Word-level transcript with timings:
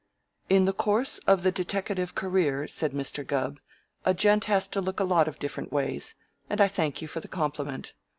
"In 0.49 0.65
the 0.65 0.73
course 0.73 1.19
of 1.27 1.43
the 1.43 1.51
deteckative 1.51 2.15
career," 2.15 2.67
said 2.67 2.91
Mr. 2.91 3.23
Gubb, 3.23 3.59
"a 4.03 4.15
gent 4.15 4.45
has 4.45 4.67
to 4.69 4.81
look 4.81 4.99
a 4.99 5.03
lot 5.03 5.27
of 5.27 5.37
different 5.37 5.71
ways, 5.71 6.15
and 6.49 6.59
I 6.59 6.67
thank 6.67 7.03
you 7.03 7.07
for 7.07 7.19
the 7.19 7.27
compliment. 7.27 7.93